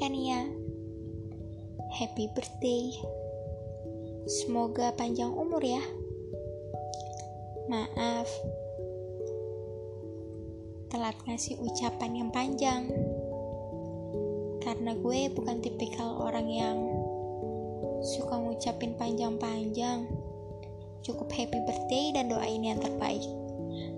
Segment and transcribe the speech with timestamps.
[0.00, 0.48] Kania.
[1.92, 2.88] Happy birthday.
[4.24, 5.82] Semoga panjang umur ya.
[7.68, 8.28] Maaf,
[10.88, 12.88] telat ngasih ucapan yang panjang.
[14.64, 16.78] Karena gue bukan tipikal orang yang
[18.00, 20.08] suka ngucapin panjang-panjang.
[21.02, 23.26] Cukup happy birthday dan doain yang terbaik.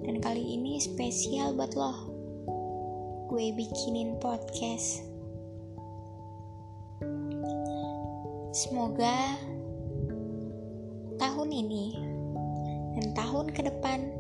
[0.03, 1.93] Dan kali ini spesial buat lo.
[3.29, 5.14] Gue bikinin podcast.
[8.55, 9.35] Semoga
[11.19, 11.99] tahun ini
[12.95, 14.15] dan tahun ke depan,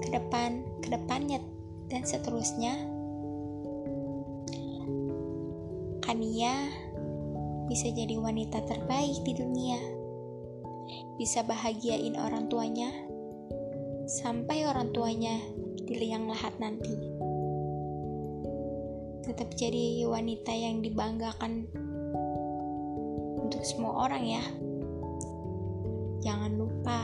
[0.00, 1.36] ke depan, ke depannya
[1.92, 2.72] dan seterusnya
[6.00, 6.72] Kania
[7.68, 9.76] bisa jadi wanita terbaik di dunia.
[11.20, 12.88] Bisa bahagiain orang tuanya
[14.08, 15.36] sampai orang tuanya
[15.76, 16.96] di liang lahat nanti.
[19.28, 21.68] Tetap jadi wanita yang dibanggakan
[23.48, 24.44] untuk semua orang ya.
[26.20, 27.00] Jangan lupa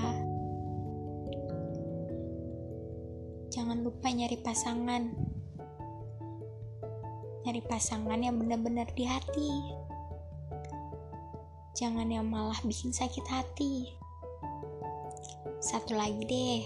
[3.48, 5.02] Jangan lupa nyari pasangan
[7.48, 9.52] nyari pasangan yang benar-benar di hati.
[11.72, 13.88] Jangan yang malah bikin sakit hati.
[15.64, 16.62] Satu lagi deh.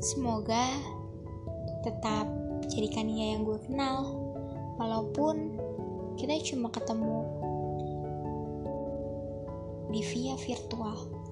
[0.00, 0.64] Semoga
[1.84, 4.16] tetap jadikan ia yang gue kenal.
[4.80, 5.56] Walaupun
[6.18, 7.26] kita cuma ketemu
[9.94, 11.23] di via virtual.